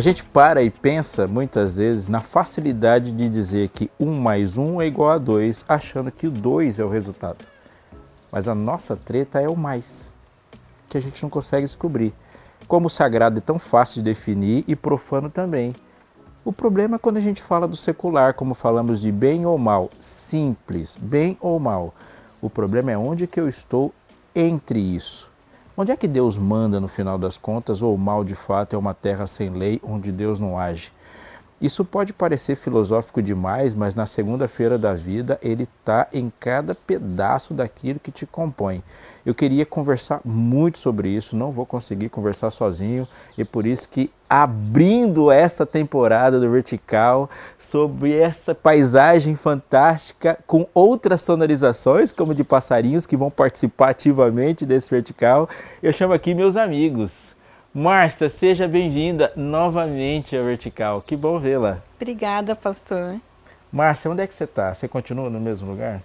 [0.00, 4.80] A gente para e pensa muitas vezes na facilidade de dizer que 1 mais 1
[4.80, 7.44] é igual a 2, achando que o 2 é o resultado.
[8.32, 10.10] Mas a nossa treta é o mais,
[10.88, 12.14] que a gente não consegue descobrir.
[12.66, 15.76] Como o sagrado é tão fácil de definir e profano também.
[16.46, 19.90] O problema é quando a gente fala do secular, como falamos de bem ou mal,
[19.98, 21.94] simples, bem ou mal.
[22.40, 23.92] O problema é onde que eu estou
[24.34, 25.29] entre isso.
[25.80, 28.78] Onde é que Deus manda no final das contas, ou o mal de fato é
[28.78, 30.92] uma terra sem lei onde Deus não age?
[31.60, 37.52] Isso pode parecer filosófico demais, mas na segunda-feira da vida ele está em cada pedaço
[37.52, 38.82] daquilo que te compõe.
[39.26, 44.10] Eu queria conversar muito sobre isso, não vou conseguir conversar sozinho e por isso que
[44.26, 53.04] abrindo esta temporada do Vertical sobre essa paisagem fantástica com outras sonorizações, como de passarinhos
[53.04, 55.46] que vão participar ativamente desse Vertical,
[55.82, 57.38] eu chamo aqui meus amigos.
[57.72, 61.00] Márcia, seja bem-vinda novamente ao Vertical.
[61.00, 61.80] Que bom vê-la.
[61.94, 63.20] Obrigada, pastor.
[63.70, 64.74] Márcia, onde é que você está?
[64.74, 66.02] Você continua no mesmo lugar?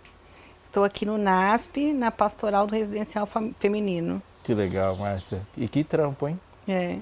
[0.62, 3.28] Estou aqui no NASP, na Pastoral do Residencial
[3.58, 4.22] Feminino.
[4.44, 5.42] Que legal, Márcia.
[5.58, 6.40] E que trampo, hein?
[6.68, 7.00] É.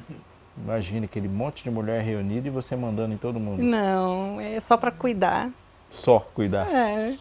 [0.57, 3.61] Imagine aquele monte de mulher reunida e você mandando em todo mundo.
[3.61, 5.49] Não, é só para cuidar.
[5.89, 6.73] Só cuidar?
[6.73, 7.17] É.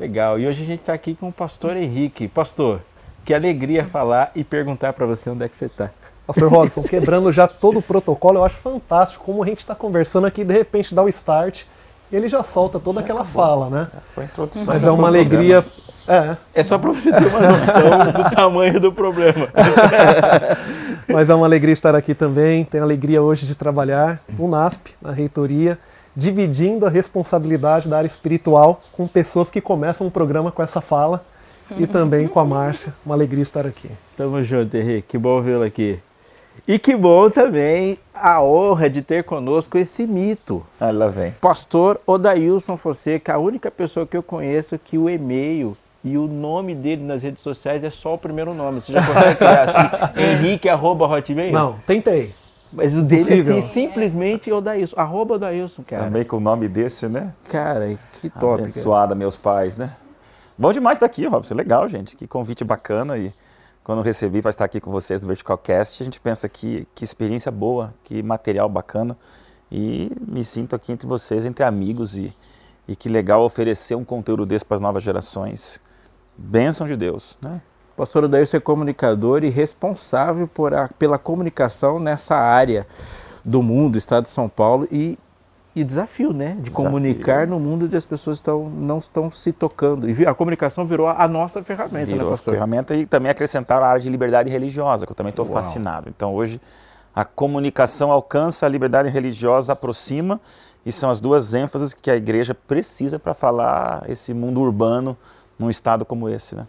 [0.00, 0.40] Legal.
[0.40, 2.28] E hoje a gente está aqui com o pastor Henrique.
[2.28, 2.80] Pastor,
[3.26, 5.90] que alegria falar e perguntar para você onde é que você está.
[6.26, 10.26] Pastor Robson, quebrando já todo o protocolo, eu acho fantástico como a gente está conversando
[10.26, 11.64] aqui, de repente dá o start
[12.12, 13.42] e ele já solta toda já aquela acabou.
[13.42, 13.88] fala, né?
[14.14, 14.74] Foi introdução.
[14.74, 15.64] Mas é uma alegria.
[16.06, 16.36] É.
[16.54, 19.48] é só para você ter uma noção do tamanho do problema.
[21.08, 22.64] Mas é uma alegria estar aqui também.
[22.64, 25.78] Tenho alegria hoje de trabalhar no NASP, na reitoria,
[26.14, 31.24] dividindo a responsabilidade da área espiritual com pessoas que começam o programa com essa fala
[31.78, 32.92] e também com a Márcia.
[33.06, 33.88] Uma alegria estar aqui.
[34.16, 35.08] Tamo junto, Henrique.
[35.08, 35.98] Que bom vê-lo aqui.
[36.66, 40.64] E que bom também a honra de ter conosco esse mito.
[40.80, 41.32] Ah, lá vem.
[41.40, 46.74] Pastor Odailson Fonseca, a única pessoa que eu conheço que o e-mail e o nome
[46.74, 48.80] dele nas redes sociais é só o primeiro nome.
[48.80, 51.52] Você já consegue criar assim, Henrique arroba hotmail?
[51.52, 52.34] Não, tentei.
[52.72, 53.56] Mas o dele Possível.
[53.56, 56.04] é assim, simplesmente Odailson, arroba Odailson, cara.
[56.04, 57.32] Também com o nome desse, né?
[57.48, 58.62] Cara, que top.
[58.62, 59.18] Abençoada, cara.
[59.18, 59.94] meus pais, né?
[60.56, 61.54] Bom demais estar aqui, Robson.
[61.54, 62.16] Legal, gente.
[62.16, 63.32] Que convite bacana e
[63.84, 67.04] quando recebi para estar aqui com vocês do Vertical Cast, a gente pensa que, que
[67.04, 69.16] experiência boa, que material bacana.
[69.70, 72.32] E me sinto aqui entre vocês, entre amigos, e,
[72.86, 75.80] e que legal oferecer um conteúdo desse para as novas gerações.
[76.36, 77.60] Bênção de Deus, né?
[77.96, 82.86] Pastor Odair, você é comunicador e responsável por a, pela comunicação nessa área
[83.44, 85.18] do mundo, estado de São Paulo, e
[85.74, 86.54] e desafio, né?
[86.56, 86.84] De desafio.
[86.84, 90.08] comunicar no mundo onde as pessoas estão, não estão se tocando.
[90.08, 92.54] E a comunicação virou a nossa ferramenta, né, virou né, pastor?
[92.54, 96.08] ferramenta e também acrescentaram a área de liberdade religiosa, que eu também estou fascinado.
[96.08, 96.60] Então hoje
[97.14, 100.40] a comunicação alcança a liberdade religiosa, aproxima,
[100.84, 105.16] e são as duas ênfases que a igreja precisa para falar esse mundo urbano
[105.58, 106.66] num estado como esse, né?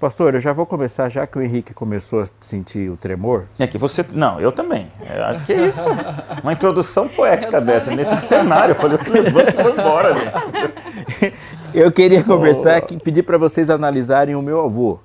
[0.00, 3.44] Pastor, eu já vou começar, já que o Henrique começou a sentir o tremor.
[3.58, 4.04] É que você.
[4.12, 4.88] Não, eu também.
[5.00, 5.88] Eu acho que é isso.
[6.42, 8.72] Uma introdução poética dessa, nesse cenário.
[8.72, 11.34] Eu falei, eu levanto e vou embora, gente.
[11.74, 15.00] Eu queria conversar aqui, pedir para vocês analisarem o meu avô.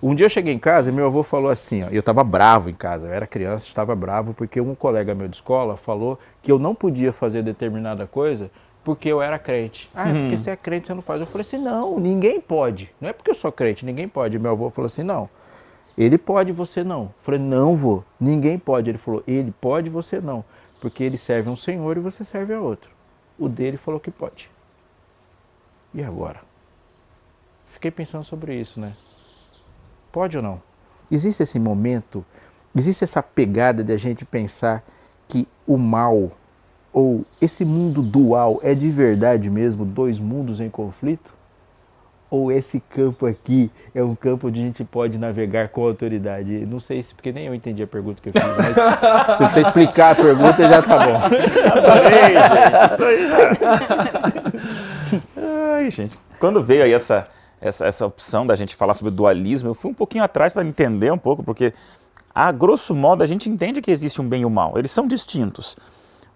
[0.00, 2.70] Um dia eu cheguei em casa e meu avô falou assim, ó, eu estava bravo
[2.70, 6.52] em casa, eu era criança, estava bravo porque um colega meu de escola falou que
[6.52, 8.48] eu não podia fazer determinada coisa
[8.86, 9.90] porque eu era crente.
[9.92, 10.38] Ah, é porque uhum.
[10.38, 11.20] você é crente, você não faz.
[11.20, 12.88] Eu falei assim, não, ninguém pode.
[13.00, 14.38] Não é porque eu sou crente, ninguém pode.
[14.38, 15.28] Meu avô falou assim, não.
[15.98, 17.02] Ele pode, você não.
[17.02, 18.88] Eu falei, não vou, ninguém pode.
[18.88, 20.44] Ele falou, ele pode, você não.
[20.80, 22.88] Porque ele serve um senhor e você serve a outro.
[23.36, 24.48] O dele falou que pode.
[25.92, 26.40] E agora?
[27.66, 28.92] Fiquei pensando sobre isso, né?
[30.12, 30.62] Pode ou não?
[31.10, 32.24] Existe esse momento,
[32.72, 34.84] existe essa pegada de a gente pensar
[35.26, 36.30] que o mal
[36.96, 41.34] ou esse mundo dual é de verdade mesmo dois mundos em conflito?
[42.30, 46.64] Ou esse campo aqui é um campo onde a gente pode navegar com autoridade?
[46.64, 48.74] Não sei se, porque nem eu entendi a pergunta que eu fiz, mas
[49.36, 51.16] se você explicar a pergunta já tá bom.
[51.76, 53.28] Adorei, gente, isso aí.
[55.76, 57.28] Ai, gente, quando veio aí essa,
[57.60, 61.12] essa, essa opção da gente falar sobre dualismo, eu fui um pouquinho atrás para entender
[61.12, 61.74] um pouco, porque
[62.34, 65.06] a grosso modo a gente entende que existe um bem e um mal, eles são
[65.06, 65.76] distintos.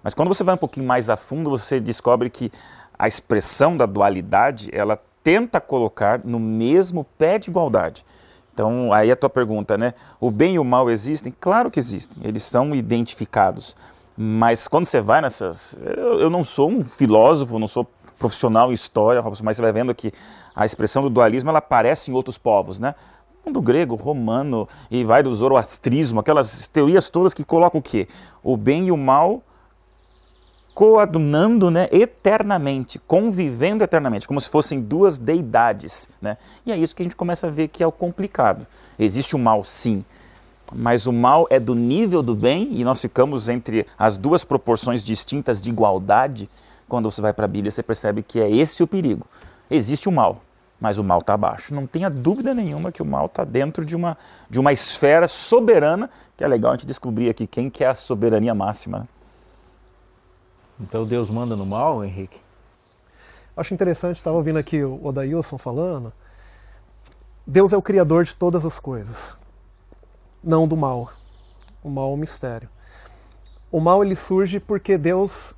[0.02, 2.50] Mas quando você vai um pouquinho mais a fundo, você descobre que
[2.98, 8.04] a expressão da dualidade, ela tenta colocar no mesmo pé de igualdade.
[8.52, 9.94] Então, aí a tua pergunta, né?
[10.20, 11.34] O bem e o mal existem?
[11.38, 13.76] Claro que existem, eles são identificados.
[14.16, 15.78] Mas quando você vai nessas.
[15.82, 17.86] Eu, eu não sou um filósofo, não sou
[18.18, 20.12] profissional em história, mas você vai vendo que
[20.54, 22.94] a expressão do dualismo ela aparece em outros povos, né?
[23.44, 28.06] mundo grego, romano e vai do zoroastrismo, aquelas teorias todas que colocam o quê?
[28.42, 29.42] O bem e o mal
[30.80, 36.08] coadunando né, eternamente, convivendo eternamente, como se fossem duas deidades.
[36.22, 36.38] Né?
[36.64, 38.66] E é isso que a gente começa a ver que é o complicado.
[38.98, 40.02] Existe o mal, sim,
[40.74, 45.04] mas o mal é do nível do bem e nós ficamos entre as duas proporções
[45.04, 46.48] distintas de igualdade.
[46.88, 49.26] Quando você vai para a Bíblia, você percebe que é esse o perigo.
[49.70, 50.40] Existe o mal,
[50.80, 51.74] mas o mal está abaixo.
[51.74, 54.16] Não tenha dúvida nenhuma que o mal está dentro de uma,
[54.48, 57.94] de uma esfera soberana, que é legal a gente descobrir aqui quem que é a
[57.94, 59.00] soberania máxima.
[59.00, 59.19] Né?
[60.80, 62.40] Então Deus manda no mal, Henrique?
[63.56, 66.12] Acho interessante, estava ouvindo aqui o Odailson falando.
[67.46, 69.36] Deus é o criador de todas as coisas,
[70.42, 71.12] não do mal.
[71.82, 72.68] O mal é um mistério.
[73.70, 75.54] O mal ele surge porque Deus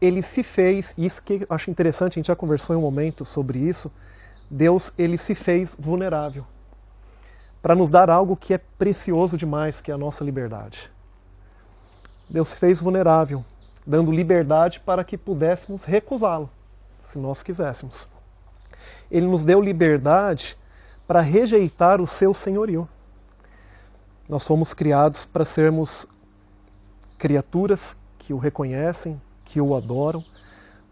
[0.00, 3.24] ele se fez, isso que eu acho interessante, a gente já conversou em um momento
[3.24, 3.92] sobre isso.
[4.50, 6.44] Deus ele se fez vulnerável
[7.62, 10.90] para nos dar algo que é precioso demais, que é a nossa liberdade.
[12.28, 13.44] Deus se fez vulnerável
[13.86, 16.48] dando liberdade para que pudéssemos recusá-lo,
[17.00, 18.08] se nós quiséssemos.
[19.10, 20.56] Ele nos deu liberdade
[21.06, 22.88] para rejeitar o seu senhorio.
[24.28, 26.06] Nós fomos criados para sermos
[27.18, 30.24] criaturas que o reconhecem, que o adoram,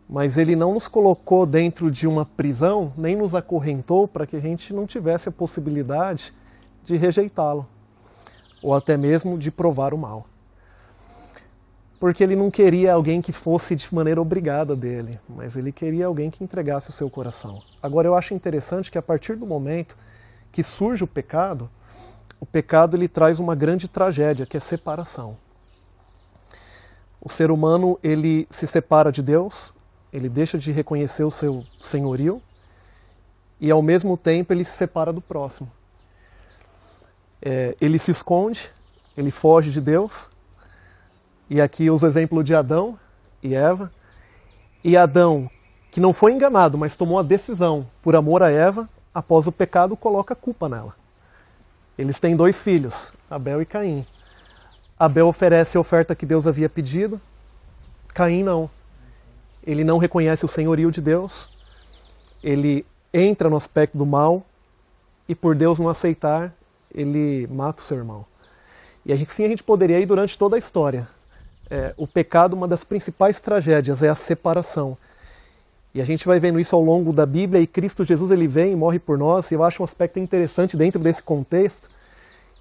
[0.09, 4.41] mas ele não nos colocou dentro de uma prisão, nem nos acorrentou para que a
[4.41, 6.35] gente não tivesse a possibilidade
[6.83, 7.67] de rejeitá-lo,
[8.61, 10.27] ou até mesmo de provar o mal
[12.01, 16.31] porque ele não queria alguém que fosse de maneira obrigada dele, mas ele queria alguém
[16.31, 17.63] que entregasse o seu coração.
[17.83, 19.99] Agora eu acho interessante que a partir do momento
[20.51, 21.71] que surge o pecado,
[22.41, 25.37] o pecado ele traz uma grande tragédia, que é separação.
[27.21, 29.75] O ser humano ele se separa de Deus,
[30.11, 32.43] ele deixa de reconhecer o seu senhorio
[33.61, 35.71] e ao mesmo tempo ele se separa do próximo.
[37.43, 38.71] É, ele se esconde,
[39.15, 40.31] ele foge de Deus
[41.51, 42.97] e aqui uso o exemplo de Adão
[43.43, 43.91] e Eva.
[44.85, 45.51] E Adão,
[45.91, 49.97] que não foi enganado, mas tomou a decisão por amor a Eva, após o pecado,
[49.97, 50.95] coloca a culpa nela.
[51.99, 54.07] Eles têm dois filhos, Abel e Caim.
[54.97, 57.21] Abel oferece a oferta que Deus havia pedido,
[58.15, 58.71] Caim não.
[59.67, 61.51] Ele não reconhece o senhorio de Deus,
[62.43, 64.47] ele entra no aspecto do mal
[65.29, 66.55] e, por Deus não aceitar,
[66.95, 68.25] ele mata o seu irmão.
[69.05, 71.09] E a gente, sim, a gente poderia ir durante toda a história
[71.71, 74.99] é, o pecado, uma das principais tragédias é a separação.
[75.95, 78.73] E a gente vai vendo isso ao longo da Bíblia e Cristo Jesus ele vem
[78.73, 79.51] e morre por nós.
[79.51, 81.91] E eu acho um aspecto interessante dentro desse contexto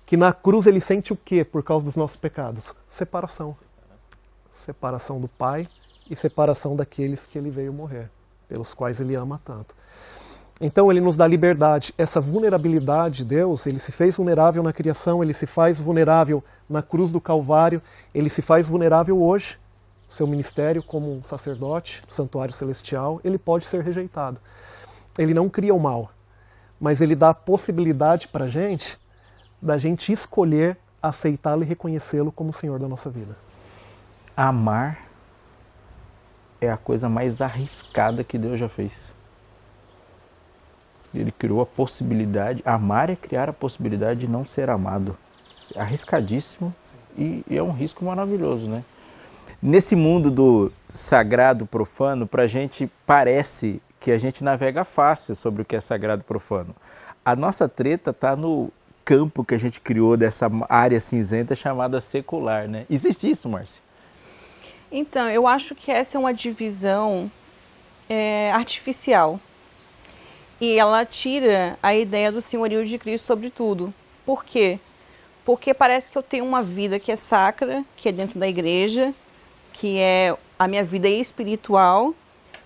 [0.06, 2.74] que na cruz ele sente o que por causa dos nossos pecados?
[2.88, 3.56] Separação.
[4.52, 5.68] Separação do Pai
[6.10, 8.10] e separação daqueles que ele veio morrer,
[8.48, 9.76] pelos quais ele ama tanto.
[10.62, 15.24] Então ele nos dá liberdade, essa vulnerabilidade de Deus, ele se fez vulnerável na criação,
[15.24, 17.82] ele se faz vulnerável na cruz do Calvário,
[18.14, 19.58] ele se faz vulnerável hoje,
[20.06, 24.42] seu ministério como sacerdote, santuário celestial, ele pode ser rejeitado.
[25.18, 26.12] Ele não cria o mal,
[26.80, 29.00] mas ele dá a possibilidade para a gente
[29.62, 33.38] da gente escolher aceitá-lo e reconhecê-lo como o Senhor da nossa vida.
[34.36, 35.06] Amar
[36.60, 39.18] é a coisa mais arriscada que Deus já fez.
[41.14, 45.18] Ele criou a possibilidade, amar é criar a possibilidade de não ser amado.
[45.74, 46.74] É arriscadíssimo
[47.18, 48.84] e, e é um risco maravilhoso, né?
[49.62, 55.62] Nesse mundo do sagrado profano, para a gente parece que a gente navega fácil sobre
[55.62, 56.74] o que é sagrado profano.
[57.26, 58.72] A nossa treta está no
[59.04, 62.86] campo que a gente criou dessa área cinzenta chamada secular, né?
[62.90, 63.82] Existe isso, Márcia?
[64.92, 67.30] Então, eu acho que essa é uma divisão
[68.08, 69.40] é, artificial
[70.60, 73.94] e ela tira a ideia do senhorio de Cristo sobre tudo.
[74.26, 74.80] Por quê?
[75.46, 79.14] Porque parece que eu tenho uma vida que é sacra, que é dentro da igreja,
[79.74, 82.14] que é a minha vida espiritual,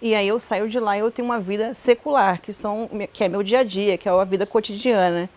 [0.02, 3.24] e aí eu saio de lá e eu tenho uma vida secular, que, são, que
[3.24, 5.30] é meu dia a dia, que é a vida cotidiana.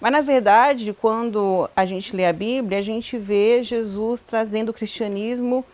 [0.00, 4.72] Mas na verdade, quando a gente lê a Bíblia, a gente vê Jesus trazendo o
[4.72, 5.64] cristianismo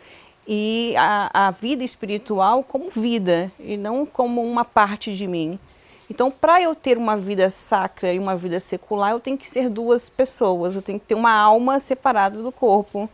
[0.47, 5.59] e a, a vida espiritual como vida, e não como uma parte de mim.
[6.13, 9.71] Então, para eu ter uma vida sacra e uma vida secular, eu tenho que ser
[9.71, 13.09] duas pessoas, eu tenho que ter uma alma separada do corpo.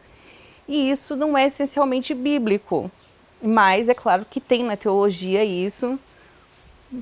[0.67, 2.91] E isso não é essencialmente bíblico,
[3.41, 5.97] mas é claro que tem na teologia isso,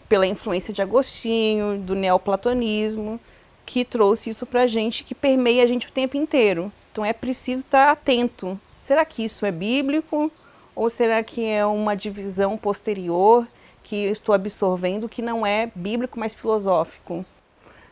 [0.07, 3.19] pela influência de Agostinho, do neoplatonismo,
[3.65, 6.71] que trouxe isso para a gente, que permeia a gente o tempo inteiro.
[6.93, 8.61] Então é preciso estar atento.
[8.79, 10.31] Será que isso é bíblico?
[10.75, 13.49] Ou será que é uma divisão posterior
[13.87, 17.25] que estou absorvendo que não é bíblico, mas filosófico.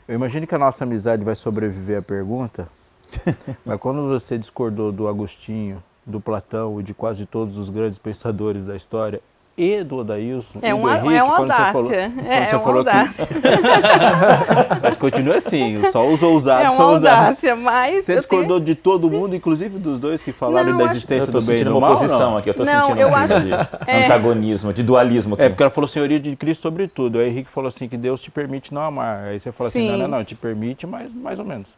[0.08, 2.68] Eu imagino que a nossa amizade vai sobreviver à pergunta,
[3.64, 8.64] mas quando você discordou do Agostinho, do Platão e de quase todos os grandes pensadores
[8.64, 9.22] da história,
[9.56, 11.72] e do Odailson É e do uma, Henrique, é uma quando você audácia.
[11.72, 13.28] falou, é, quando é você uma falou que- audácia.
[14.82, 18.04] Mas continua assim, só os ousados É uma são audácia, mas.
[18.04, 21.28] Você eu discordou de todo mundo, inclusive dos dois que falaram Não, da acho- existência
[21.28, 21.96] Eu tô do bem e sentindo do uma mal?
[21.96, 22.36] oposição não?
[22.38, 23.52] aqui, eu tô Não, sentindo eu um acho- de
[23.90, 24.04] é.
[24.04, 25.44] antagonismo, de dualismo aqui.
[25.44, 27.18] É porque ela falou senhoria de Cristo sobre tudo.
[27.18, 29.24] Aí o Henrique falou assim que Deus te permite não amar.
[29.24, 29.90] Aí você falou assim, Sim.
[29.92, 31.68] não, não, não, te permite, mas mais ou menos.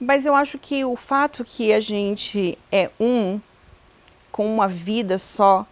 [0.00, 3.40] Mas eu acho que o fato que a gente é um,
[4.30, 5.64] com uma vida só,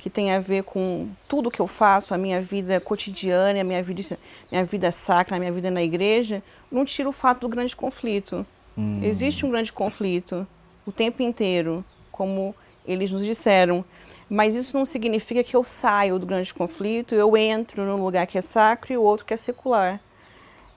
[0.00, 3.82] que tem a ver com tudo que eu faço, a minha vida cotidiana, a minha
[3.82, 4.18] vida,
[4.50, 6.42] minha vida sacra, a minha vida na igreja,
[6.72, 8.46] não tira o fato do grande conflito.
[8.78, 9.00] Hum.
[9.02, 10.46] Existe um grande conflito
[10.86, 12.54] o tempo inteiro, como
[12.86, 13.84] eles nos disseram.
[14.26, 18.38] Mas isso não significa que eu saio do grande conflito, eu entro num lugar que
[18.38, 20.00] é sacro e o outro que é secular.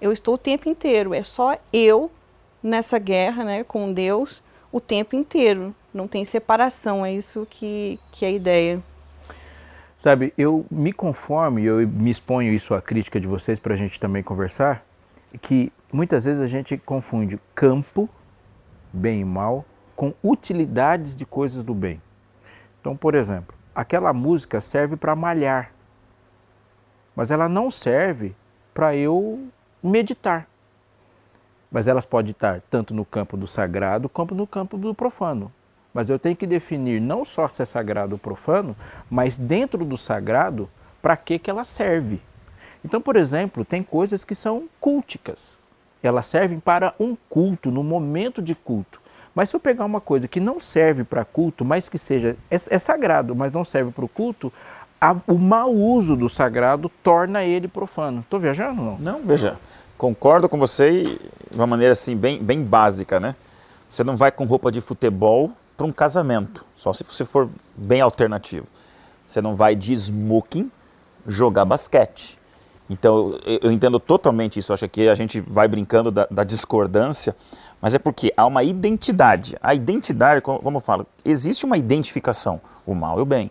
[0.02, 2.12] Eu estou o tempo inteiro, é só eu
[2.62, 5.74] nessa guerra né, com Deus o tempo inteiro.
[5.94, 8.84] Não tem separação, é isso que, que é a ideia.
[10.04, 13.78] Sabe, eu me conformo e eu me exponho isso à crítica de vocês para a
[13.78, 14.84] gente também conversar,
[15.42, 18.10] que muitas vezes a gente confunde campo,
[18.92, 19.64] bem e mal,
[19.96, 22.02] com utilidades de coisas do bem.
[22.82, 25.72] Então, por exemplo, aquela música serve para malhar,
[27.16, 28.36] mas ela não serve
[28.74, 29.48] para eu
[29.82, 30.50] meditar.
[31.72, 35.50] Mas elas podem estar tanto no campo do sagrado como no campo do profano.
[35.94, 38.76] Mas eu tenho que definir não só se é sagrado ou profano,
[39.10, 40.68] mas dentro do sagrado,
[41.02, 42.20] para que, que ela serve.
[42.84, 45.58] Então, por exemplo, tem coisas que são culticas.
[46.02, 49.02] Elas servem para um culto, no momento de culto.
[49.36, 52.56] Mas se eu pegar uma coisa que não serve para culto, mas que seja é,
[52.56, 54.52] é sagrado, mas não serve para o culto,
[55.00, 58.20] a- o mau uso do sagrado torna ele profano.
[58.22, 58.98] Estou viajando não?
[59.00, 59.58] Não, veja,
[59.98, 61.04] concordo com você
[61.50, 63.36] de uma maneira assim bem, bem básica, né?
[63.90, 68.02] Você não vai com roupa de futebol para um casamento, só se você for bem
[68.02, 68.68] alternativo.
[69.26, 70.72] Você não vai de smoking
[71.28, 72.38] jogar basquete.
[72.90, 74.74] Então, eu, entendo totalmente isso.
[74.74, 77.36] Acho que a gente vai brincando da, da discordância,
[77.82, 79.58] mas é porque há uma identidade.
[79.62, 83.50] A identidade, como, como eu falo, existe uma identificação, o mal e o bem.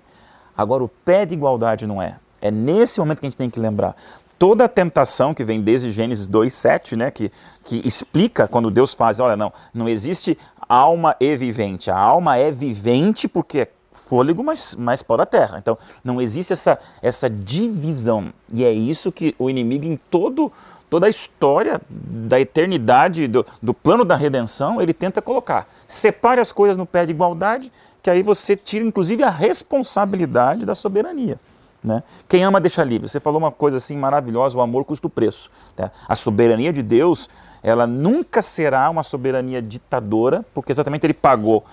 [0.56, 2.16] Agora, o pé de igualdade não é.
[2.40, 3.96] É nesse momento que a gente tem que lembrar.
[4.38, 7.30] Toda a tentação que vem desde Gênesis 2,7, né, que,
[7.64, 10.36] que explica quando Deus faz, olha, não, não existe
[10.74, 11.90] alma e vivente.
[11.90, 15.58] A alma é vivente porque é fôlego, mas, mas pó da terra.
[15.58, 18.32] Então, não existe essa, essa divisão.
[18.52, 20.50] E é isso que o inimigo, em todo,
[20.88, 25.68] toda a história da eternidade, do, do plano da redenção, ele tenta colocar.
[25.86, 27.70] Separe as coisas no pé de igualdade,
[28.02, 31.38] que aí você tira, inclusive, a responsabilidade da soberania.
[31.82, 32.02] Né?
[32.28, 33.08] Quem ama deixa livre.
[33.08, 35.50] Você falou uma coisa assim maravilhosa: o amor custa o preço.
[35.76, 35.90] né?
[36.06, 37.28] A soberania de Deus,
[37.62, 41.64] ela nunca será uma soberania ditadora, porque exatamente ele pagou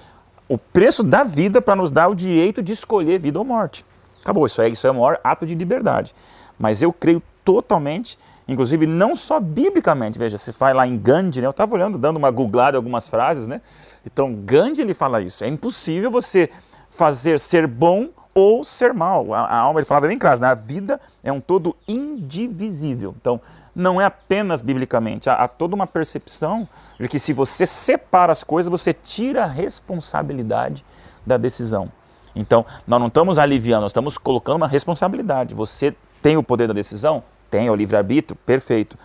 [0.48, 3.86] o preço da vida para nos dar o direito de escolher vida ou morte.
[4.22, 6.14] Acabou, isso é, isso é o maior ato de liberdade.
[6.58, 11.48] Mas eu creio totalmente, inclusive não só biblicamente, veja, se faz lá em Gandhi, né?
[11.48, 13.62] eu estava olhando, dando uma googlada em algumas frases, né?
[14.06, 16.50] Então Gandhi ele fala isso, é impossível você
[16.90, 19.34] fazer ser bom ou ser mal.
[19.34, 20.48] A, a alma, ele falava bem claro, né?
[20.48, 23.14] a vida é um todo indivisível.
[23.20, 23.40] Então,
[23.76, 26.68] não é apenas biblicamente, há, há toda uma percepção
[27.00, 30.84] de que se você separa as coisas, você tira a responsabilidade
[31.26, 31.92] da decisão.
[32.36, 35.54] Então, nós não estamos aliviando, nós estamos colocando uma responsabilidade.
[35.56, 37.24] Você tem o poder da decisão?
[37.50, 38.38] Tem, é o livre-arbítrio?
[38.46, 38.98] Perfeito.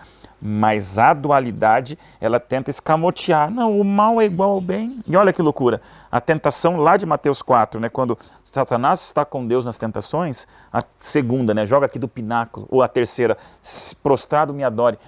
[0.46, 3.50] Mas a dualidade, ela tenta escamotear.
[3.50, 5.00] Não, o mal é igual ao bem.
[5.08, 5.80] E olha que loucura.
[6.12, 10.84] A tentação lá de Mateus 4, né, quando Satanás está com Deus nas tentações, a
[11.00, 14.98] segunda, né, joga aqui do pináculo, ou a terceira, "Se prostrado me adore.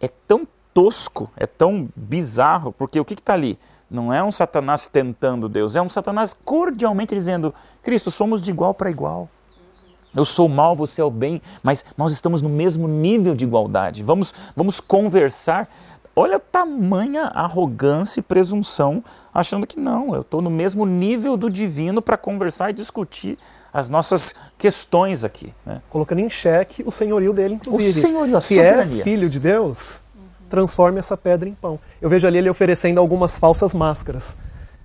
[0.00, 0.44] É tão
[0.74, 3.56] tosco, é tão bizarro, porque o que está ali?
[3.88, 8.74] Não é um Satanás tentando Deus, é um Satanás cordialmente dizendo: Cristo, somos de igual
[8.74, 9.28] para igual.
[10.14, 13.44] Eu sou o mal, você é o bem, mas nós estamos no mesmo nível de
[13.44, 14.02] igualdade.
[14.02, 15.68] Vamos, vamos conversar.
[16.14, 19.02] Olha a tamanha arrogância e presunção,
[19.32, 23.38] achando que não, eu estou no mesmo nível do divino para conversar e discutir
[23.72, 25.54] as nossas questões aqui.
[25.64, 25.80] Né?
[25.88, 27.98] Colocando em xeque o senhorio dele, inclusive.
[27.98, 29.04] O senhorio, a Se és soberania.
[29.04, 29.98] filho de Deus,
[30.50, 31.80] transforme essa pedra em pão.
[32.00, 34.36] Eu vejo ali ele oferecendo algumas falsas máscaras.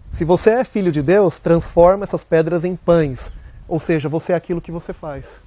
[0.09, 3.33] Se você é filho de Deus, transforma essas pedras em pães.
[3.67, 5.39] Ou seja, você é aquilo que você faz.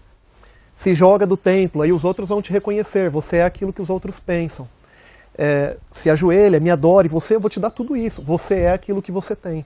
[0.74, 3.10] Se joga do templo, aí os outros vão te reconhecer.
[3.10, 4.68] Você é aquilo que os outros pensam.
[5.36, 8.22] É, se ajoelha, me adore, você, eu vou te dar tudo isso.
[8.22, 9.64] Você é aquilo que você tem.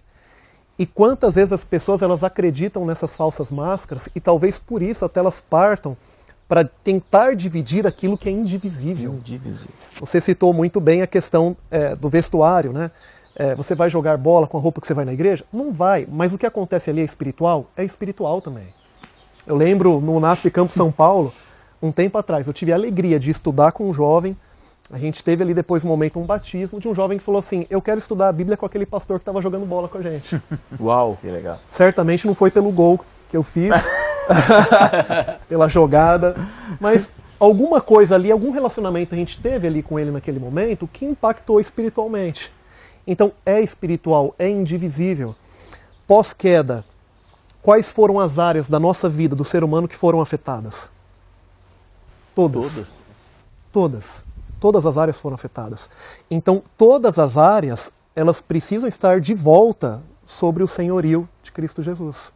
[0.79, 5.21] E quantas vezes as pessoas elas acreditam nessas falsas máscaras e talvez por isso até
[5.21, 5.97] elas partam
[6.49, 9.15] para tentar dividir aquilo que é indivisível.
[9.15, 9.71] Indivisível.
[10.01, 12.91] Você citou muito bem a questão é, do vestuário, né?
[13.37, 15.45] É, você vai jogar bola com a roupa que você vai na igreja?
[15.53, 17.67] Não vai, mas o que acontece ali é espiritual?
[17.77, 18.69] É espiritual também.
[19.47, 21.33] Eu lembro no NASP Campo São Paulo,
[21.83, 24.37] um tempo atrás, eu tive a alegria de estudar com um jovem.
[24.91, 27.67] A gente teve ali depois um momento, um batismo de um jovem que falou assim:
[27.69, 30.41] Eu quero estudar a Bíblia com aquele pastor que estava jogando bola com a gente.
[30.81, 31.19] Uau!
[31.21, 31.59] Que legal.
[31.69, 33.75] Certamente não foi pelo gol que eu fiz,
[35.49, 36.37] pela jogada,
[36.79, 37.11] mas
[37.41, 41.59] alguma coisa ali, algum relacionamento a gente teve ali com ele naquele momento que impactou
[41.59, 42.53] espiritualmente.
[43.07, 45.35] Então é espiritual, é indivisível.
[46.07, 46.85] Pós-queda,
[47.63, 50.91] quais foram as áreas da nossa vida, do ser humano, que foram afetadas?
[52.35, 52.75] Todas.
[52.75, 52.87] Todas.
[53.73, 54.25] Todas.
[54.61, 55.91] Todas as áreas foram afetadas.
[56.31, 62.33] Então, todas as áreas, elas precisam estar de volta sobre o senhorio de Cristo Jesus.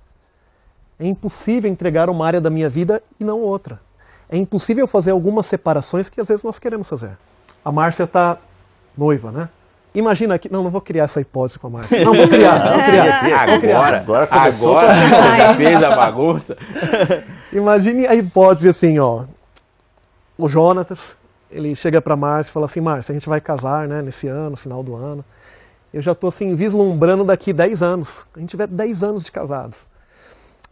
[0.98, 3.80] É impossível entregar uma área da minha vida e não outra.
[4.28, 7.16] É impossível fazer algumas separações que às vezes nós queremos fazer.
[7.64, 8.38] A Márcia está
[8.96, 9.48] noiva, né?
[9.95, 10.50] Imagina que.
[10.52, 12.04] Não, não vou criar essa hipótese com a Márcia.
[12.04, 13.42] Não, vou criar, vou criar.
[13.42, 13.78] Aqui, vou criar.
[13.78, 16.57] agora, Agora começou agora você fez a bagunça.
[17.52, 19.25] Imagine a hipótese assim, ó.
[20.37, 21.16] O Jonatas,
[21.50, 24.57] ele chega para Márcia e fala assim: Márcia, a gente vai casar, né, nesse ano,
[24.57, 25.25] final do ano.
[25.92, 28.26] Eu já estou assim, vislumbrando daqui 10 anos.
[28.37, 29.88] A gente tiver 10 anos de casados.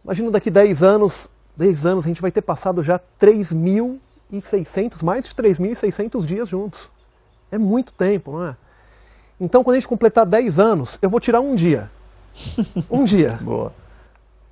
[0.03, 5.31] Imagina daqui 10 anos, 10 anos, a gente vai ter passado já 3.600, mais de
[5.35, 6.91] 3.600 dias juntos.
[7.51, 8.55] É muito tempo, não é?
[9.39, 11.89] Então, quando a gente completar 10 anos, eu vou tirar um dia.
[12.89, 13.37] Um dia.
[13.41, 13.71] Boa.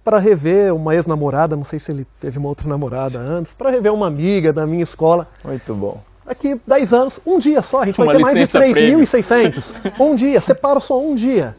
[0.03, 3.91] Para rever uma ex-namorada, não sei se ele teve uma outra namorada antes, para rever
[3.91, 5.27] uma amiga da minha escola.
[5.43, 6.01] Muito bom.
[6.25, 8.99] Daqui 10 anos, um dia só, a gente Uma vai ter mais de licença prêmio.
[8.99, 9.75] 3.600.
[9.99, 11.55] Um dia, separa só um dia.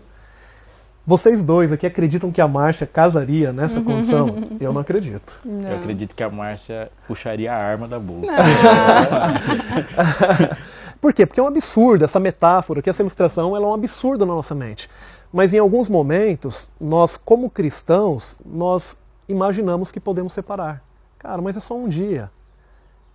[1.07, 4.43] Vocês dois aqui acreditam que a Márcia casaria nessa condição?
[4.59, 5.41] Eu não acredito.
[5.45, 8.33] Eu acredito que a Márcia puxaria a arma da bolsa.
[11.01, 11.25] Por quê?
[11.25, 14.53] Porque é um absurdo essa metáfora, que essa ilustração ela é um absurdo na nossa
[14.53, 14.90] mente.
[15.33, 18.97] Mas em alguns momentos, nós, como cristãos, nós
[19.29, 20.83] imaginamos que podemos separar.
[21.21, 22.29] Cara, mas é só um dia.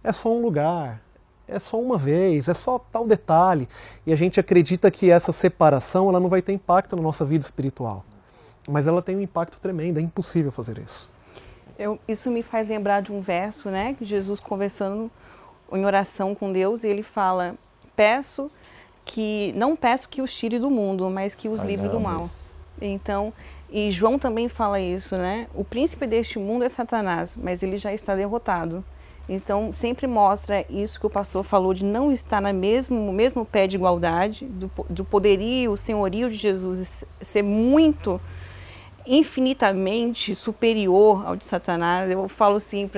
[0.02, 1.02] É só um lugar.
[1.52, 3.68] É só uma vez, é só tal detalhe.
[4.08, 7.44] E a gente acredita que essa separação ela não vai ter impacto na nossa vida
[7.44, 8.06] espiritual.
[8.70, 11.10] Mas ela tem um impacto tremendo, é impossível fazer isso.
[11.78, 13.94] Eu- isso me faz lembrar de um verso, né?
[13.98, 15.12] que Jesus conversando
[15.74, 17.56] em oração com Deus, e ele fala:
[17.96, 18.50] Peço
[19.04, 22.18] que, não peço que os tire do mundo, mas que os livre não, do mal.
[22.20, 23.34] mas- Então,
[23.70, 25.48] e João também fala isso, né?
[25.54, 28.84] O príncipe deste mundo é Satanás, mas ele já está derrotado.
[29.34, 33.66] Então, sempre mostra isso que o pastor falou de não estar no mesmo, mesmo pé
[33.66, 38.20] de igualdade, do, do poderio, o senhorio de Jesus ser muito
[39.08, 42.12] infinitamente superior ao de Satanás.
[42.12, 42.90] Eu falo assim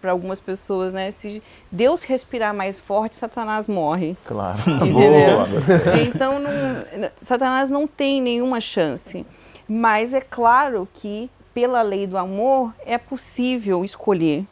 [0.00, 1.10] para algumas pessoas, né?
[1.12, 4.16] Se Deus respirar mais forte, Satanás morre.
[4.24, 4.58] Claro.
[4.92, 5.48] Boa.
[6.06, 9.24] Então, não- Satanás não tem nenhuma chance.
[9.68, 14.44] Mas é claro que, pela lei do amor, é possível escolher.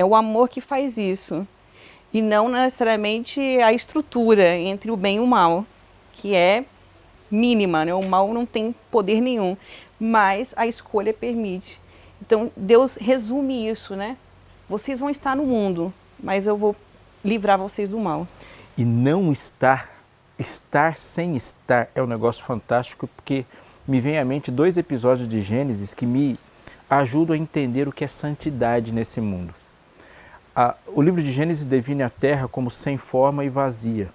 [0.00, 1.46] É o amor que faz isso.
[2.10, 5.66] E não necessariamente a estrutura entre o bem e o mal,
[6.14, 6.64] que é
[7.30, 7.92] mínima, né?
[7.92, 9.58] O mal não tem poder nenhum,
[10.00, 11.78] mas a escolha permite.
[12.22, 14.16] Então, Deus resume isso, né?
[14.70, 16.74] Vocês vão estar no mundo, mas eu vou
[17.22, 18.26] livrar vocês do mal.
[18.78, 20.02] E não estar,
[20.38, 23.44] estar sem estar é um negócio fantástico porque
[23.86, 26.38] me vem à mente dois episódios de Gênesis que me
[26.88, 29.59] ajudam a entender o que é santidade nesse mundo.
[30.62, 34.10] A- o livro de Gênesis define a terra como sem forma e vazia.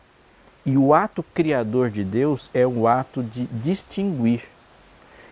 [0.63, 4.43] E o ato criador de Deus é um ato de distinguir.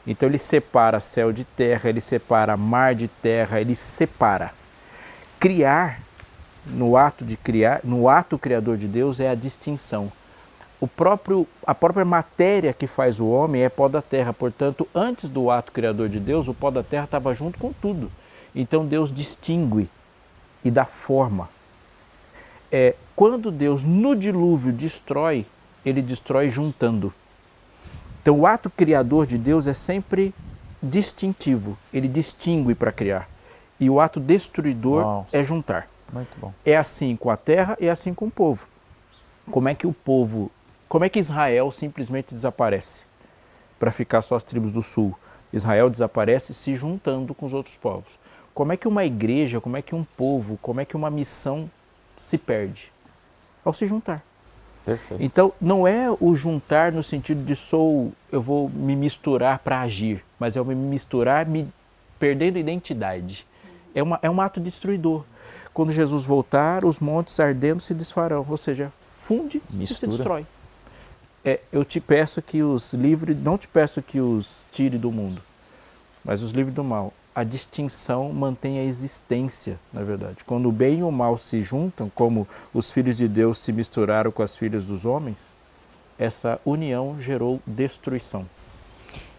[0.08, 4.54] Então ele separa céu de terra, ele separa mar de terra, ele separa.
[5.40, 6.00] Criar
[6.66, 10.12] no ato de criar, no ato criador de Deus é a distinção.
[10.82, 14.34] O próprio, a própria matéria que faz o homem é pó da terra.
[14.34, 18.12] Portanto, antes do ato criador de Deus, o pó da terra estava junto com tudo.
[18.56, 19.88] Então Deus distingue
[20.64, 21.50] e dá forma.
[22.72, 25.46] É, quando Deus no dilúvio destrói,
[25.86, 27.14] ele destrói juntando.
[28.22, 30.34] Então o ato criador de Deus é sempre
[30.82, 31.78] distintivo.
[31.94, 33.30] Ele distingue para criar.
[33.80, 35.28] E o ato destruidor Uau.
[35.32, 35.88] é juntar.
[36.66, 38.68] É assim com a terra e é assim com o povo.
[39.52, 40.50] Como é que o povo,
[40.88, 43.04] como é que Israel simplesmente desaparece
[43.78, 45.14] para ficar só as tribos do sul?
[45.52, 48.18] Israel desaparece se juntando com os outros povos.
[48.54, 51.70] Como é que uma igreja, como é que um povo, como é que uma missão
[52.16, 52.92] se perde?
[53.66, 54.24] Ao se juntar.
[54.86, 55.24] Perfeito.
[55.24, 60.24] Então, não é o juntar no sentido de sou, eu vou me misturar para agir,
[60.38, 61.68] mas é o me misturar me
[62.20, 63.48] perdendo identidade.
[63.96, 65.24] É, uma, é um ato destruidor.
[65.74, 69.84] Quando Jesus voltar, os montes ardendo se desfarão, ou seja, funde Mistura.
[69.84, 70.46] e se destrói.
[71.46, 75.42] É, eu te peço que os livre, não te peço que os tire do mundo,
[76.24, 77.14] mas os livre do mal.
[77.36, 80.44] A distinção mantém a existência, na verdade.
[80.46, 84.32] Quando o bem e o mal se juntam, como os filhos de Deus se misturaram
[84.32, 85.52] com as filhas dos homens,
[86.18, 88.48] essa união gerou destruição.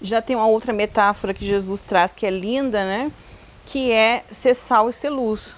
[0.02, 3.12] Já tem uma outra metáfora que Jesus traz que é linda, né?
[3.64, 5.56] Que é ser sal e ser luz.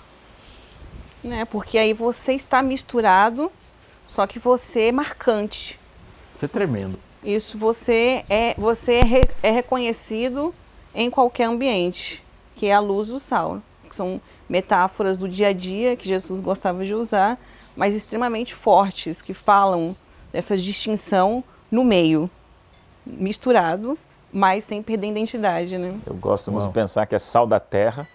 [1.24, 1.44] Né?
[1.46, 3.50] Porque aí você está misturado,
[4.06, 5.80] só que você é marcante.
[6.34, 6.98] Isso é tremendo.
[7.24, 10.54] Isso você é você é, re, é reconhecido
[10.94, 12.22] em qualquer ambiente,
[12.56, 13.62] que é a luz do sal.
[13.88, 17.38] Que são metáforas do dia a dia que Jesus gostava de usar,
[17.76, 19.94] mas extremamente fortes, que falam
[20.32, 22.28] dessa distinção no meio,
[23.06, 23.96] misturado,
[24.32, 25.90] mas sem perder a identidade, né?
[26.04, 28.08] Eu gosto muito de pensar que é sal da terra,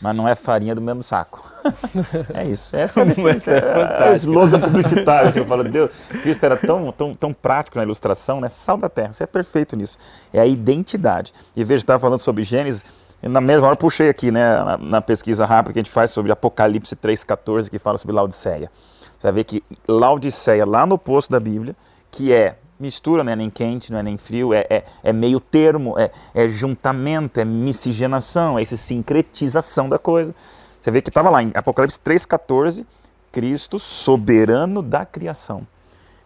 [0.00, 1.50] mas não é farinha do mesmo saco.
[2.34, 2.76] é isso.
[2.76, 5.28] Essa é, a é, é, o slogan publicitário.
[5.28, 5.90] Assim, eu falo, Deus,
[6.22, 8.48] Cristo era tão, tão, tão prático na ilustração, né?
[8.48, 9.12] Sal da terra.
[9.12, 9.98] Você é perfeito nisso.
[10.32, 11.32] É a identidade.
[11.56, 12.84] E veja, estava falando sobre Gênesis,
[13.22, 16.30] na mesma hora puxei aqui, né, na, na, pesquisa rápida que a gente faz sobre
[16.30, 18.70] Apocalipse 3,14, que fala sobre Laodiceia.
[19.18, 21.74] Você vai ver que Laodiceia, lá no posto da Bíblia,
[22.10, 25.40] que é mistura, não é nem quente, não é nem frio, é, é, é meio
[25.40, 30.34] termo, é, é, juntamento, é miscigenação, é essa sincretização da coisa.
[30.80, 32.86] Você vê que estava lá em Apocalipse 3,14,
[33.32, 35.66] Cristo soberano da criação.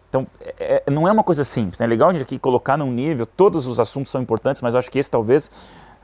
[0.09, 0.27] Então,
[0.59, 1.87] é, é, não é uma coisa simples, né?
[1.87, 4.79] é legal a gente aqui colocar num nível, todos os assuntos são importantes, mas eu
[4.79, 5.49] acho que esse talvez,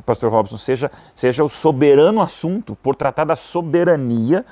[0.10, 4.44] Pastor Robson, seja, seja o soberano assunto, por tratar da soberania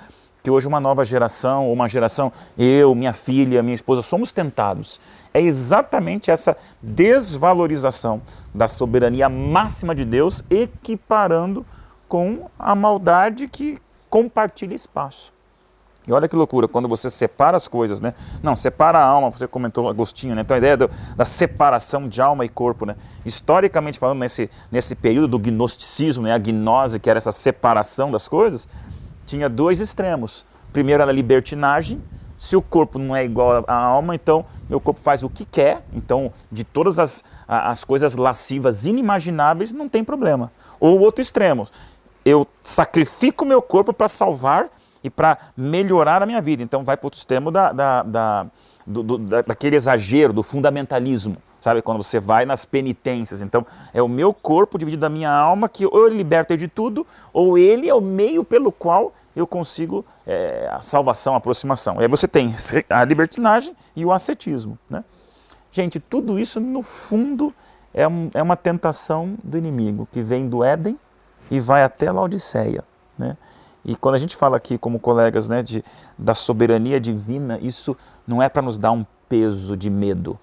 [0.43, 5.01] que hoje uma nova geração, ou uma geração, eu, minha filha, minha esposa, somos tentados.
[5.33, 8.21] É exatamente essa desvalorização
[8.53, 11.65] da soberania máxima de Deus, equiparando
[12.07, 13.79] com a maldade que
[14.11, 15.33] compartilha espaço.
[16.07, 18.13] E olha que loucura, quando você separa as coisas, né?
[18.41, 20.41] Não, separa a alma, você comentou Agostinho, né?
[20.41, 22.95] Então a ideia do, da separação de alma e corpo, né?
[23.25, 26.33] Historicamente falando, nesse, nesse período do gnosticismo, né?
[26.33, 28.69] a gnose, que era essa separação das coisas,
[29.25, 30.45] tinha dois extremos.
[30.71, 32.01] Primeiro era a libertinagem,
[32.37, 35.83] se o corpo não é igual à alma, então meu corpo faz o que quer,
[35.91, 40.51] então de todas as, as coisas lascivas inimagináveis não tem problema.
[40.79, 41.67] Ou o outro extremo,
[42.23, 44.69] eu sacrifico meu corpo para salvar
[45.07, 46.61] e para melhorar a minha vida.
[46.61, 48.47] Então vai para o extremo da, da, da,
[48.85, 51.37] do, do, daquele exagero, do fundamentalismo.
[51.59, 53.41] Sabe, quando você vai nas penitências.
[53.41, 57.05] Então, é o meu corpo dividido da minha alma que ou ele liberta de tudo,
[57.33, 61.95] ou ele é o meio pelo qual eu consigo é, a salvação, a aproximação.
[61.99, 62.55] E aí você tem
[62.87, 64.77] a libertinagem e o ascetismo.
[64.87, 65.03] Né?
[65.71, 67.53] Gente, tudo isso, no fundo,
[67.93, 70.97] é, um, é uma tentação do inimigo, que vem do Éden
[71.49, 72.83] e vai até a Laodiceia.
[73.17, 73.35] Né?
[73.87, 75.83] E quando a gente fala aqui, como colegas, né, de,
[76.17, 77.95] da soberania divina, isso
[78.27, 80.37] não é para nos dar um peso de medo,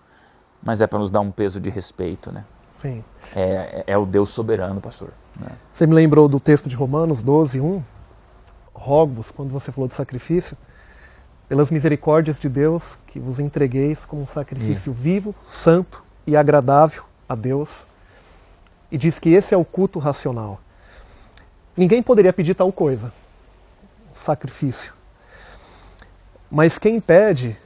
[0.62, 2.42] mas é para nos dar um peso de respeito, né?
[2.72, 3.04] Sim.
[3.36, 5.10] É, é, o Deus soberano, pastor.
[5.38, 5.52] Né?
[5.70, 7.82] Você me lembrou do texto de Romanos 12, 1?
[8.72, 10.56] Rogo-vos, quando você falou do sacrifício,
[11.46, 17.34] pelas misericórdias de Deus, que vos entregueis como um sacrifício vivo, santo e agradável a
[17.34, 17.86] Deus.
[18.90, 20.60] E diz que esse é o culto racional.
[21.76, 23.12] Ninguém poderia pedir tal coisa,
[24.14, 24.94] sacrifício.
[26.50, 27.58] Mas quem pede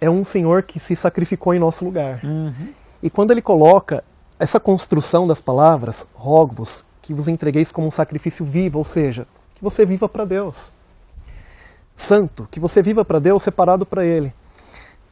[0.00, 2.20] é um Senhor que se sacrificou em nosso lugar.
[2.24, 2.72] Uhum.
[3.02, 4.02] E quando ele coloca
[4.38, 9.62] essa construção das palavras, rogo-vos, que vos entregueis como um sacrifício vivo, ou seja, que
[9.62, 10.72] você viva para Deus.
[11.94, 14.32] Santo, que você viva para Deus separado para Ele.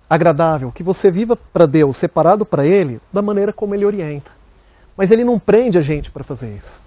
[0.09, 4.31] Agradável, que você viva para Deus separado para Ele da maneira como Ele orienta.
[4.97, 6.81] Mas Ele não prende a gente para fazer isso.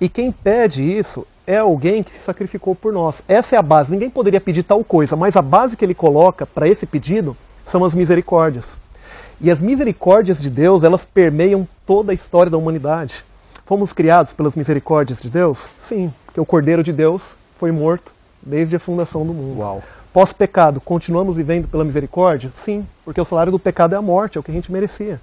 [0.00, 3.22] E quem pede isso é alguém que se sacrificou por nós.
[3.26, 3.90] Essa é a base.
[3.90, 7.34] Ninguém poderia pedir tal coisa, mas a base que ele coloca para esse pedido
[7.64, 8.76] são as misericórdias.
[9.40, 13.24] E as misericórdias de Deus, elas permeiam toda a história da humanidade.
[13.64, 15.70] Fomos criados pelas misericórdias de Deus?
[15.78, 19.60] Sim, porque o Cordeiro de Deus foi morto desde a fundação do mundo.
[19.60, 19.82] Uau.
[20.12, 22.50] Pós-pecado, continuamos vivendo pela misericórdia?
[22.52, 25.18] Sim, porque o salário do pecado é a morte, é o que a gente merecia.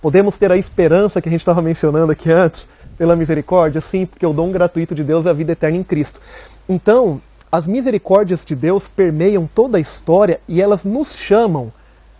[0.00, 3.80] Podemos ter a esperança que a gente estava mencionando aqui antes, pela misericórdia?
[3.80, 6.20] Sim, porque o dom gratuito de Deus é a vida eterna em Cristo.
[6.68, 11.72] Então, as misericórdias de Deus permeiam toda a história e elas nos chamam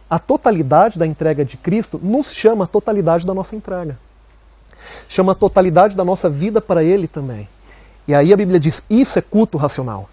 [0.08, 3.98] a totalidade da entrega de Cristo nos chama a totalidade da nossa entrega.
[5.08, 7.48] Chama a totalidade da nossa vida para Ele também.
[8.06, 10.08] E aí a Bíblia diz: isso é culto racional.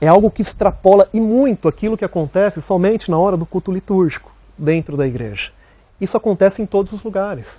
[0.00, 4.30] É algo que extrapola e muito aquilo que acontece somente na hora do culto litúrgico,
[4.56, 5.50] dentro da igreja.
[6.00, 7.58] Isso acontece em todos os lugares.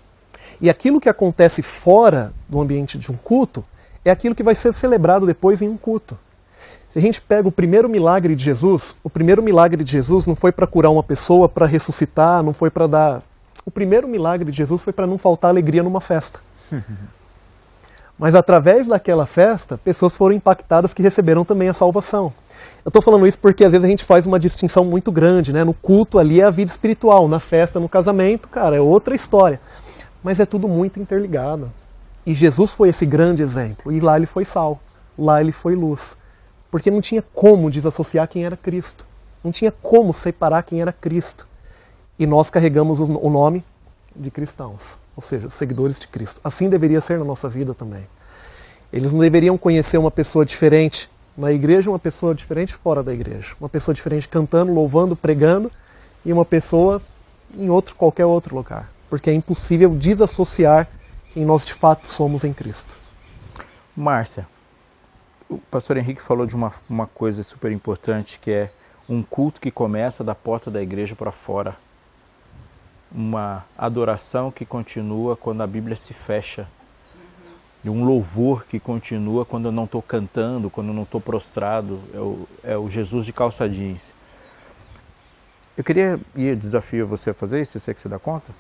[0.60, 3.64] E aquilo que acontece fora do ambiente de um culto
[4.04, 6.18] é aquilo que vai ser celebrado depois em um culto.
[6.90, 10.36] Se a gente pega o primeiro milagre de Jesus, o primeiro milagre de Jesus não
[10.36, 13.22] foi para curar uma pessoa, para ressuscitar, não foi para dar.
[13.66, 16.40] O primeiro milagre de Jesus foi para não faltar alegria numa festa.
[18.18, 22.34] Mas através daquela festa, pessoas foram impactadas que receberam também a salvação.
[22.84, 25.64] Eu estou falando isso porque às vezes a gente faz uma distinção muito grande, né?
[25.64, 29.60] No culto ali é a vida espiritual, na festa, no casamento, cara, é outra história.
[30.24, 31.72] Mas é tudo muito interligado.
[32.26, 33.92] E Jesus foi esse grande exemplo.
[33.92, 34.80] E lá ele foi sal,
[35.18, 36.18] lá ele foi luz.
[36.70, 39.06] Porque não tinha como desassociar quem era Cristo.
[39.44, 41.48] Não tinha como separar quem era Cristo.
[42.20, 43.64] E nós carregamos o nome
[44.16, 46.42] de cristãos, ou seja, seguidores de Cristo.
[46.44, 48.08] Assim deveria ser na nossa vida também.
[48.92, 53.54] Eles não deveriam conhecer uma pessoa diferente na igreja uma pessoa diferente fora da igreja.
[53.60, 55.72] Uma pessoa diferente cantando, louvando, pregando
[56.26, 57.02] e uma pessoa
[57.56, 58.90] em outro qualquer outro lugar.
[59.10, 60.88] Porque é impossível desassociar
[61.34, 62.98] quem nós de fato somos em Cristo.
[63.96, 64.48] Márcia,
[65.50, 68.72] o pastor Henrique falou de uma, uma coisa super importante que é
[69.08, 71.78] um culto que começa da porta da igreja para fora.
[73.12, 76.68] Uma adoração que continua quando a Bíblia se fecha
[77.84, 82.02] de um louvor que continua quando eu não estou cantando, quando eu não estou prostrado,
[82.14, 84.12] é o, é o Jesus de calça jeans.
[85.78, 88.52] Eu queria e desafio você a fazer isso, eu sei que você dá conta.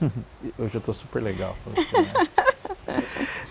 [0.58, 1.56] Hoje eu estou super legal.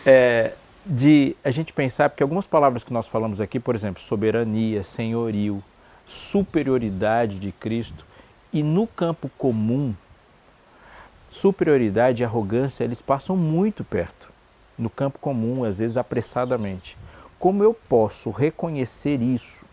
[0.04, 4.84] É, de a gente pensar, porque algumas palavras que nós falamos aqui, por exemplo, soberania,
[4.84, 5.64] senhorio,
[6.08, 8.04] superioridade de Cristo,
[8.52, 9.94] e no campo comum,
[11.30, 14.32] superioridade e arrogância, eles passam muito perto
[14.78, 16.98] no campo comum, às vezes apressadamente.
[17.38, 19.64] Como eu posso reconhecer isso?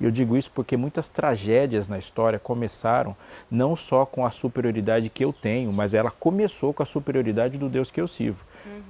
[0.00, 3.14] Eu digo isso porque muitas tragédias na história começaram
[3.50, 7.68] não só com a superioridade que eu tenho, mas ela começou com a superioridade do
[7.68, 8.42] Deus que eu sirvo.
[8.64, 8.80] Uhum.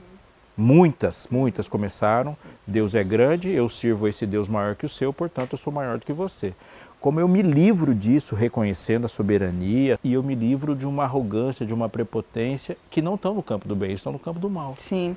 [0.57, 2.37] Muitas, muitas começaram.
[2.67, 5.99] Deus é grande, eu sirvo esse Deus maior que o seu, portanto eu sou maior
[5.99, 6.53] do que você.
[7.01, 11.65] Como eu me livro disso, reconhecendo a soberania, e eu me livro de uma arrogância,
[11.65, 14.75] de uma prepotência que não estão no campo do bem, estão no campo do mal.
[14.77, 15.17] Sim.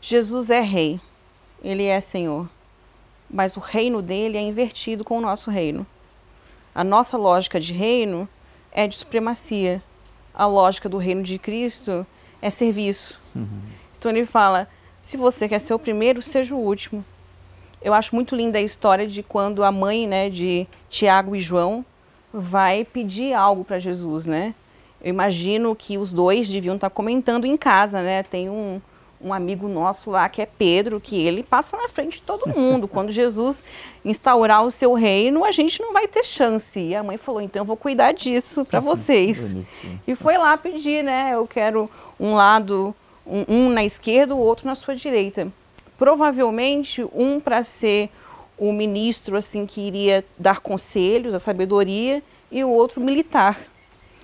[0.00, 0.98] Jesus é rei,
[1.62, 2.48] ele é Senhor,
[3.30, 5.86] mas o reino dele é invertido com o nosso reino.
[6.74, 8.28] A nossa lógica de reino
[8.72, 9.82] é de supremacia.
[10.34, 12.06] A lógica do reino de Cristo
[12.42, 13.20] é serviço.
[13.34, 13.60] Uhum.
[13.98, 14.68] Então ele fala:
[15.00, 17.04] se você quer ser o primeiro, seja o último.
[17.82, 21.84] Eu acho muito linda a história de quando a mãe, né, de Tiago e João
[22.32, 24.54] vai pedir algo para Jesus, né?
[25.00, 28.22] Eu imagino que os dois deviam estar comentando em casa, né?
[28.22, 28.80] Tem um,
[29.22, 32.86] um amigo nosso lá, que é Pedro, que ele passa na frente de todo mundo.
[32.88, 33.62] Quando Jesus
[34.04, 36.80] instaurar o seu reino, a gente não vai ter chance.
[36.80, 39.38] E a mãe falou: então eu vou cuidar disso para vocês.
[40.06, 41.32] e foi lá pedir, né?
[41.34, 42.94] Eu quero um lado,
[43.26, 45.48] um, um na esquerda, o outro na sua direita.
[45.98, 48.10] Provavelmente um para ser
[48.56, 53.58] o ministro assim que iria dar conselhos, a sabedoria, e o outro militar.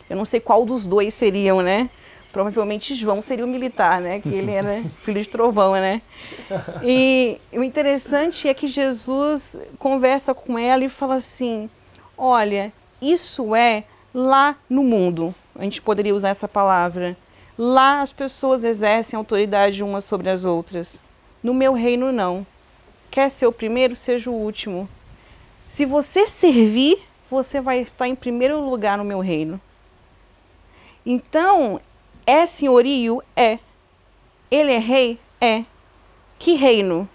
[0.08, 1.90] Eu não sei qual dos dois seriam, né?
[2.32, 4.20] Provavelmente João seria o militar, né?
[4.20, 6.02] Que ele era filho de trovão, né?
[6.82, 11.68] E o interessante é que Jesus conversa com ela e fala assim:
[12.16, 13.84] olha, isso é
[14.14, 15.34] lá no mundo.
[15.54, 17.16] A gente poderia usar essa palavra.
[17.58, 21.02] Lá as pessoas exercem autoridade umas sobre as outras.
[21.42, 22.46] No meu reino, não.
[23.10, 24.88] Quer ser o primeiro, seja o último.
[25.66, 26.98] Se você servir,
[27.30, 29.60] você vai estar em primeiro lugar no meu reino.
[31.04, 31.80] Então,
[32.26, 33.22] é senhorio?
[33.34, 33.58] É.
[34.50, 35.20] Ele é rei?
[35.40, 35.64] É.
[36.38, 37.08] Que reino?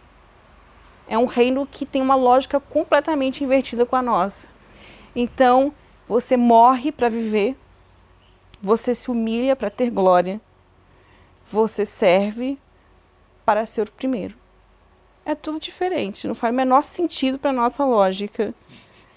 [1.07, 4.47] É um reino que tem uma lógica completamente invertida com a nossa.
[5.15, 5.73] Então,
[6.07, 7.55] você morre para viver,
[8.61, 10.39] você se humilha para ter glória,
[11.51, 12.57] você serve
[13.45, 14.35] para ser o primeiro.
[15.25, 18.53] É tudo diferente, não faz o menor sentido para a nossa lógica.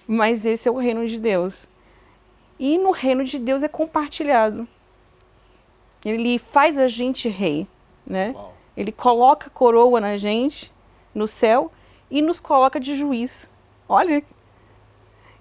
[0.06, 1.66] Mas esse é o reino de Deus.
[2.58, 4.68] E no reino de Deus é compartilhado.
[6.04, 7.66] Ele faz a gente rei,
[8.06, 8.32] né?
[8.34, 8.54] Uau.
[8.76, 10.72] Ele coloca coroa na gente,
[11.14, 11.70] no céu,
[12.10, 13.50] e nos coloca de juiz.
[13.88, 14.22] Olha.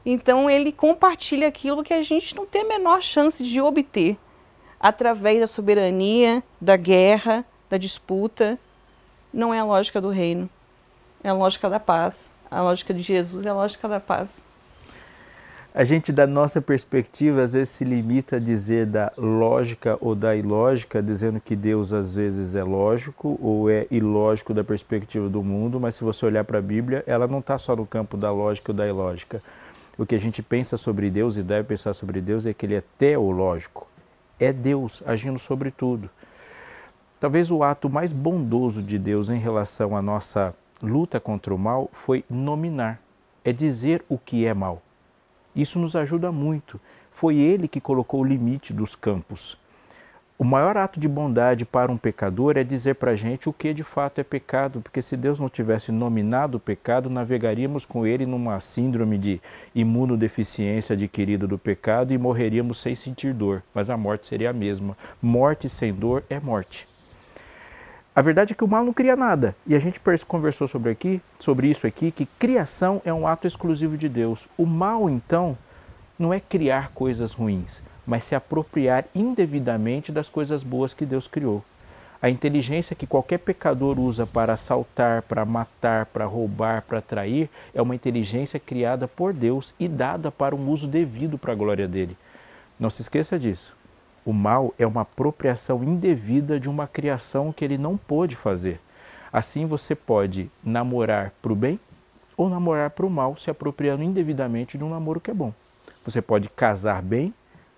[0.05, 4.17] Então ele compartilha aquilo que a gente não tem a menor chance de obter
[4.79, 8.59] através da soberania, da guerra, da disputa.
[9.33, 10.49] Não é a lógica do reino.
[11.23, 12.29] É a lógica da paz.
[12.51, 14.43] A lógica de Jesus é a lógica da paz
[15.75, 20.35] a gente, da nossa perspectiva, às vezes se limita a dizer da lógica ou da
[20.35, 25.79] ilógica, dizendo que Deus às vezes é lógico ou é ilógico da perspectiva do mundo,
[25.79, 28.71] mas se você olhar para a Bíblia, ela não está só no campo da lógica
[28.71, 29.41] ou da ilógica.
[29.97, 32.75] O que a gente pensa sobre Deus e deve pensar sobre Deus é que ele
[32.75, 33.87] é teológico,
[34.39, 36.07] é Deus agindo sobre tudo.
[37.19, 41.89] Talvez o ato mais bondoso de Deus em relação à nossa luta contra o mal
[41.91, 42.99] foi nominar,
[43.43, 44.79] é dizer o que é mal.
[45.55, 46.79] Isso nos ajuda muito.
[47.11, 49.57] Foi Ele que colocou o limite dos campos.
[50.37, 53.73] O maior ato de bondade para um pecador é dizer para a gente o que
[53.73, 58.25] de fato é pecado, porque se Deus não tivesse nominado o pecado, navegaríamos com ele
[58.25, 59.39] numa síndrome de
[59.75, 64.97] imunodeficiência adquirida do pecado e morreríamos sem sentir dor, mas a morte seria a mesma.
[65.21, 66.87] Morte sem dor é morte.
[68.15, 69.55] A verdade é que o mal não cria nada.
[69.65, 73.97] E a gente conversou sobre aqui, sobre isso aqui, que criação é um ato exclusivo
[73.97, 74.47] de Deus.
[74.55, 75.57] O mal, então,
[76.17, 81.63] não é criar coisas ruins, mas se apropriar indevidamente das coisas boas que Deus criou.
[82.21, 87.81] A inteligência que qualquer pecador usa para assaltar, para matar, para roubar, para trair, é
[87.81, 92.15] uma inteligência criada por Deus e dada para um uso devido para a glória dele.
[92.79, 93.75] Não se esqueça disso.
[94.25, 98.79] O mal é uma apropriação indevida de uma criação que ele não pôde fazer.
[99.31, 101.79] Assim você pode namorar para o bem
[102.37, 105.53] ou namorar para o mal, se apropriando indevidamente de um namoro que é bom.
[106.05, 107.33] Você pode casar bem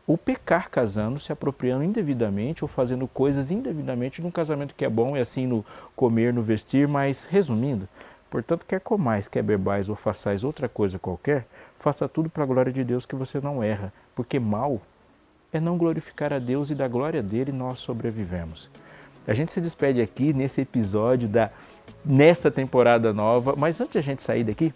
[0.05, 5.17] ou pecar casando, se apropriando indevidamente ou fazendo coisas indevidamente num casamento que é bom,
[5.17, 7.89] e assim no comer, no vestir, mas resumindo,
[8.29, 12.71] portanto, quer comais, quer bebais ou façais outra coisa qualquer, faça tudo para a glória
[12.71, 14.79] de Deus que você não erra, porque mal
[15.57, 18.69] é não glorificar a Deus e da glória dele nós sobrevivemos.
[19.27, 21.49] A gente se despede aqui nesse episódio da
[22.03, 24.73] nessa temporada nova, mas antes de a gente sair daqui,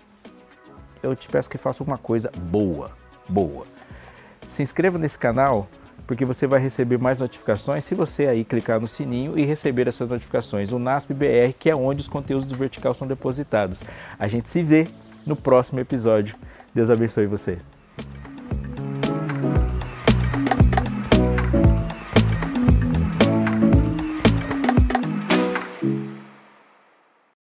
[1.02, 2.92] eu te peço que faça uma coisa boa,
[3.28, 3.66] boa.
[4.48, 5.68] Se inscreva nesse canal
[6.08, 10.10] porque você vai receber mais notificações se você aí clicar no sininho e receber essas
[10.10, 10.72] notificações.
[10.72, 13.84] O NASP BR, que é onde os conteúdos do Vertical são depositados.
[14.18, 14.88] A gente se vê
[15.24, 16.36] no próximo episódio.
[16.74, 17.60] Deus abençoe você.